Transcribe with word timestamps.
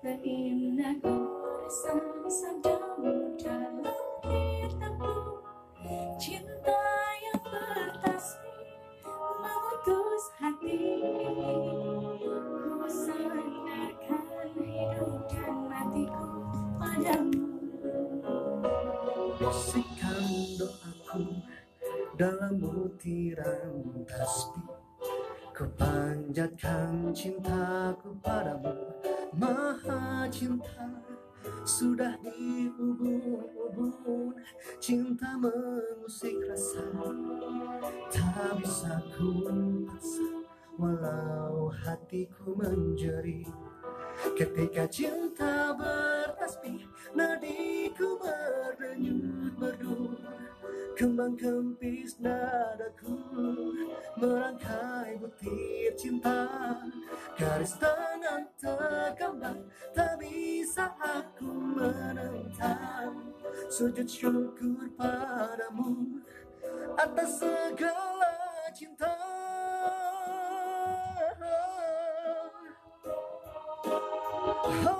Terindah 0.00 0.96
goresan 1.04 2.00
Cinta 6.16 6.80
yang 7.20 7.44
bertasbih 7.44 8.64
hati. 10.40 11.04
Hidup 14.56 15.20
dan 15.28 15.56
matiku 15.68 16.28
padamu. 16.80 17.44
Dalam 22.16 22.52
tasbih 24.08 24.68
Ku 25.52 25.68
panjatkan 25.76 27.12
cintaku 27.12 28.16
padamu 28.24 28.72
Maha 29.30 30.26
cinta 30.26 30.90
sudah 31.64 32.12
diubun-ubun 32.20 34.36
Cinta 34.76 35.40
mengusik 35.40 36.36
rasa 36.44 36.84
Tak 38.12 38.60
bisa 38.60 39.00
ku 39.16 39.40
paksa. 39.40 40.28
Walau 40.76 41.72
hatiku 41.72 42.52
menjerit 42.58 43.48
Ketika 44.36 44.84
cinta 44.90 45.72
bertasbih 45.78 46.84
Nadiku 47.16 48.20
berdenyut 48.20 49.56
merdu 49.56 50.19
Kembang 51.00 51.32
kempis 51.32 52.20
dadaku 52.20 53.16
Merangkai 54.20 55.16
butir 55.16 55.96
cinta. 55.96 56.44
Garis 57.40 57.80
tangan 57.80 58.44
tergambar 58.60 59.56
Tak 59.96 60.20
bisa 60.20 60.92
aku 61.00 61.48
menentang. 61.48 63.32
Sujud 63.72 64.04
syukur 64.04 64.92
padamu 65.00 66.20
Atas 67.00 67.40
segala 67.40 68.36
cinta. 68.76 69.16
Garis 74.68 74.99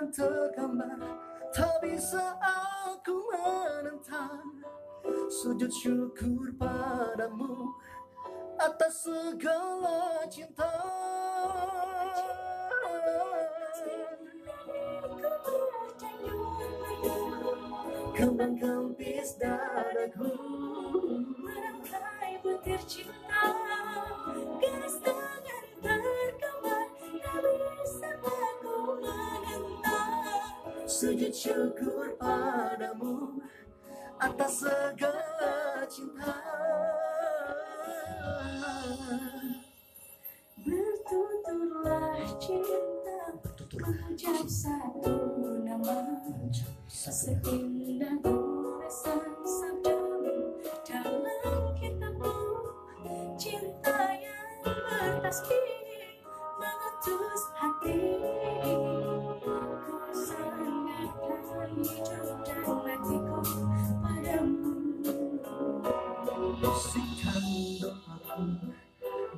tangan 0.00 0.08
tergambar. 0.12 0.98
Tak 1.50 1.82
bisa 1.82 2.38
aku 2.40 3.16
menentang 3.28 4.64
Sujud 5.28 5.68
syukur 5.68 6.54
padamu 6.56 7.74
Atas 8.60 9.08
segala 9.08 10.24
cinta. 10.28 10.68
Kembang 18.12 18.52
kempis 18.60 19.40
dadaku. 19.40 20.28
Merangkai 21.40 22.36
butir 22.44 22.80
cinta 22.84 23.69
Sujud 31.30 31.78
syukur 31.78 32.10
padamu 32.18 33.38
Atas 34.18 34.66
segala 34.66 35.86
cinta. 35.86 36.34
Bertuturlah 40.58 42.18
cinta 42.42 43.18
Mengucap 43.78 44.42
satu 44.50 45.14
nama. 45.62 46.18
Seindah 46.90 48.18
goresan 48.26 49.30
sabdamu 49.46 50.58
Dalam 50.82 51.78
kitabmu 51.78 52.34
Cinta 53.38 53.98
yang 54.18 54.50
bertasbih 54.66 55.69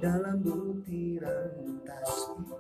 dalam 0.03 0.43
butiran 0.43 1.79
tasbih 1.87 2.59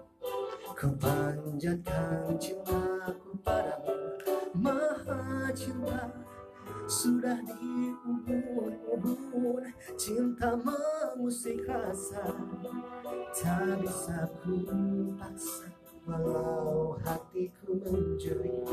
Ku 0.78 0.94
panjatkan 0.94 2.38
cintaku 2.38 3.34
padamu 3.42 3.98
Maha 4.54 5.50
cinta. 5.50 6.06
Sudah 6.86 7.42
diubun-ubun 7.42 9.66
Cinta 9.98 10.54
mengusik 10.54 11.66
rasa. 11.66 12.30
Tak 13.34 13.82
bisa 13.82 14.30
ku 14.46 14.62
paksa 15.18 15.66
Walau 16.06 16.94
hatiku 17.02 17.74
menjerit. 17.82 18.70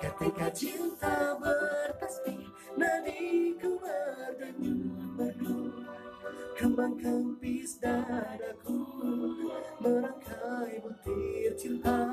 Ketika 0.00 0.48
cinta 0.52 1.36
bertasbih 1.40 2.44
Nadiku 2.76 3.80
merdu 5.16 5.72
Kembang 6.60 6.92
kempis 7.60 7.76
dadaku 7.76 8.80
Merangkai 9.84 10.80
butir 10.80 11.52
cinta. 11.60 12.08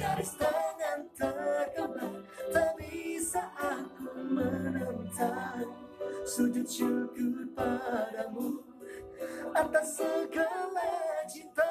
Garis 0.00 0.32
tangan 0.40 1.00
tergambar 1.12 2.24
Tak 2.48 2.72
bisa 2.80 3.44
aku 3.52 4.08
menentang 4.32 5.68
Sujud 6.24 6.64
syukur 6.64 7.52
padamu 7.52 8.64
Atas 9.52 10.00
segala 10.00 11.20
cinta 11.28 11.68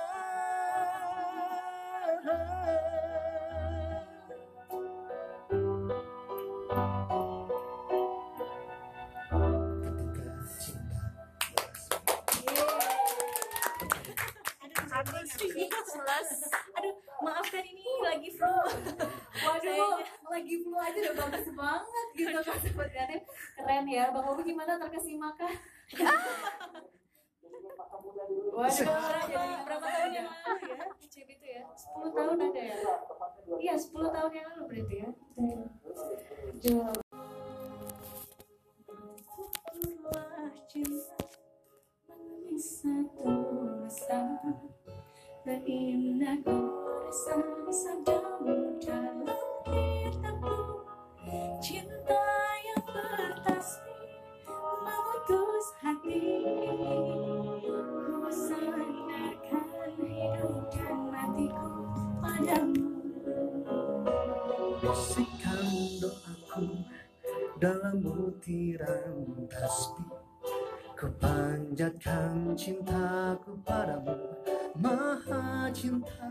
lagi 20.35 20.55
flu 20.59 20.75
aja 20.75 20.99
udah 20.99 21.15
bagus 21.15 21.47
banget 21.55 22.07
gitu 22.19 22.39
kan 22.43 22.57
sebenarnya 22.59 23.23
keren 23.55 23.85
ya. 23.87 24.03
Bang 24.11 24.27
Obi 24.35 24.41
gimana 24.51 24.75
terkesima 24.75 25.31
kah? 25.39 25.55
Waduh, 28.55 28.87
jadi 29.27 29.55
berapa 29.63 29.87
tahun 29.87 30.11
yang 30.11 30.27
lalu 30.27 30.75
ya? 30.75 30.87
CB 31.07 31.29
itu 31.39 31.47
ya? 31.47 31.63
10 31.71 32.11
tahun 32.15 32.37
ada 32.39 32.61
ya? 32.63 32.75
Iya, 33.59 33.75
10 33.79 34.15
tahun 34.15 34.31
yang 34.31 34.45
lalu 34.51 34.63
berarti 34.67 34.95
ya? 34.99 35.09
Jauh. 36.63 36.95
Tuturlah 39.75 40.51
cinta 40.67 41.15
rasa 43.85 44.19
mengutus 55.25 55.67
hati. 55.81 56.21
Ku 58.05 58.29
sandarkan 58.29 59.65
hidup 59.97 60.69
dan 60.69 60.97
matiku 61.09 61.69
padamu. 62.21 62.85
Bisikan 64.85 65.65
doaku 65.97 66.67
dalam 67.57 67.95
butiran 68.05 69.49
tasbih 69.49 70.13
Ku 70.93 71.07
panjatkan 71.17 72.53
cintaku 72.53 73.57
padamu 73.65 74.13
Maha 74.77 75.71
cinta 75.73 76.29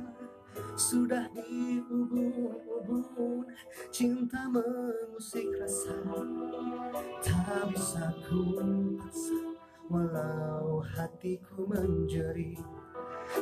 Sudah 0.75 1.31
diubun-ubun 1.35 3.47
Cinta 3.95 4.51
mengusik 4.51 5.47
rasa. 5.59 5.95
Tak 7.23 7.71
bisa 7.71 8.11
ku 8.27 8.59
paksa 8.99 9.39
Walau 9.87 10.83
hatiku 10.83 11.63
menjerit. 11.67 12.63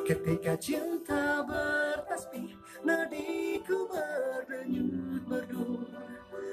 Ketika 0.05 0.57
cinta 0.61 1.41
bertasbih 1.45 2.53
Nadiku 2.85 3.89
berdenyut 3.89 5.25
merdu. 5.25 5.89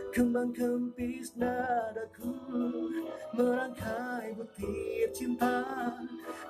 Kembang 0.09 0.49
kempis 0.55 1.37
nadaku 1.37 2.33
Merangkai 3.37 4.33
butir 4.33 5.11
cinta. 5.13 5.61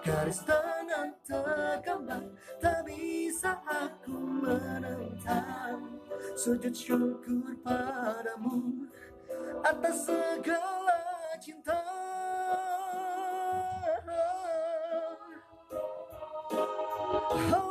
Garis 0.06 0.40
tangan 0.48 1.12
tergambar 1.28 2.24
Tak 2.64 2.88
bisa 2.88 3.09
aku 3.46 4.16
menentang 4.44 6.00
Sujud 6.36 6.76
syukur 6.76 7.56
padamu 7.64 8.88
Atas 9.64 10.08
segala 10.08 11.00
cinta. 11.40 11.76
Garis 17.30 17.69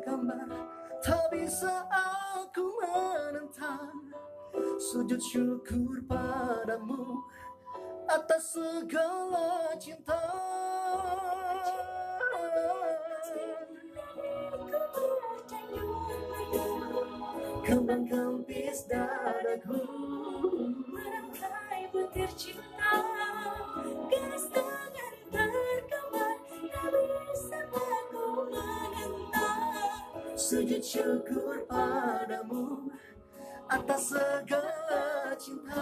tangan 0.00 0.48
tergambar 0.48 0.48
Tak 1.02 1.24
bisa 1.34 1.84
aku 1.90 2.64
menentang 2.80 3.92
Sujud 4.78 5.20
syukur 5.20 6.00
padamu 6.08 7.20
Atas 8.12 8.52
segala 8.52 9.72
cinta. 9.80 10.20
Kembang 17.64 18.04
kempis 18.04 18.84
dadaku. 18.84 19.80
Merangkai 21.32 21.88
butir 21.88 22.28
cinta 22.36 23.11
Sujud 30.52 30.84
syukur 30.84 31.64
padamu 31.64 32.92
Atas 33.72 34.12
segala 34.12 35.32
cinta. 35.40 35.80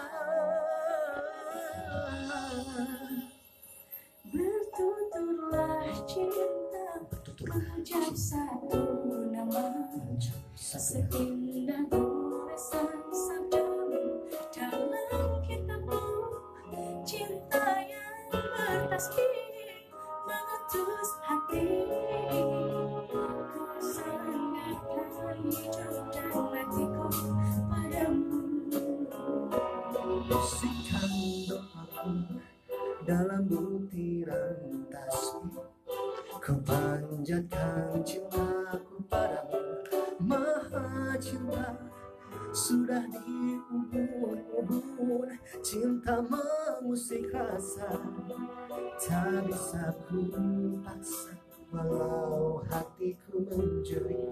Bertuturlah 4.30 5.90
cinta 6.06 6.86
Mengucap 7.50 8.14
satu 8.14 8.78
nama. 9.34 9.90
Seindah 10.54 11.49
dalam 33.10 33.42
butiran 33.50 34.86
tasbih 34.86 35.66
Ku 36.38 36.54
panjatkan 36.62 37.98
cintaku 38.06 39.02
padamu 39.10 39.82
Maha 40.22 41.18
cinta. 41.18 41.74
Sudah 42.54 43.02
diubun-ubun 43.10 45.26
Cinta 45.58 46.22
mengusik 46.22 47.34
rasa. 47.34 47.98
Tak 49.02 49.42
bisa 49.50 49.90
ku 50.06 50.30
paksa 50.86 51.34
Walau 51.74 52.62
hatiku 52.70 53.42
menjerit 53.42 54.30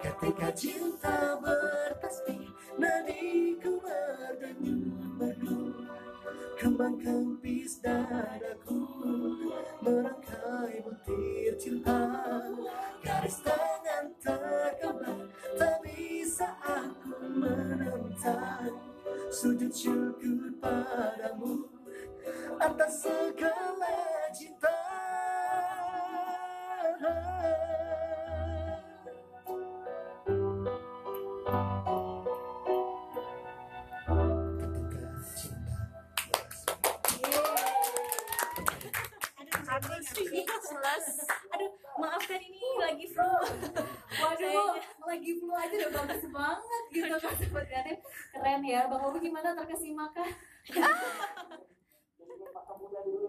Ketika 0.00 0.48
cinta 0.56 1.36
bertasbih 1.36 2.48
Nadiku 2.80 3.76
berdenyut 3.80 4.93
Kembang 6.74 6.98
kempis 6.98 7.78
dadaku 7.86 8.82
Merangkai 9.78 10.82
butir 10.82 11.54
cinta. 11.54 12.02
Garis 12.98 13.38
tangan 13.46 14.10
tergambar 14.18 15.22
Tak 15.54 15.86
bisa 15.86 16.50
aku 16.66 17.14
menentang. 17.38 18.74
Sujud 19.30 19.70
syukur 19.70 20.50
padamu 20.58 21.62
Atas 22.58 23.06
segala 23.06 23.94
cinta 24.34 24.73
aja 45.64 45.74
udah 45.88 45.92
bagus 46.04 46.22
banget 46.28 46.84
gitu 46.92 47.14
kan 47.16 47.34
Kreatif. 47.64 47.98
Keren 48.36 48.62
ya, 48.64 48.80
Bang 48.90 49.02
Obi 49.08 49.18
gimana 49.24 49.56
terkesima 49.56 50.04
kah? 50.12 50.30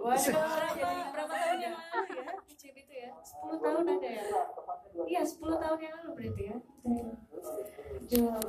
Waduh, 0.05 0.69
jadi 0.77 0.97
berapa 1.11 1.33
tahun 1.33 1.59
yang 1.59 1.75
lalu 1.75 2.13
ya? 2.13 2.29
ICB 2.45 2.75
itu 2.85 2.93
ya? 2.93 3.09
10 3.19 3.57
tahun 3.63 3.83
ada 3.89 4.09
ya? 4.09 4.23
Iya, 5.05 5.21
10 5.25 5.63
tahun 5.63 5.79
yang 5.81 5.93
lalu 5.97 6.09
berarti 6.13 6.43
ya? 6.45 6.57
Jauh. 8.05 8.43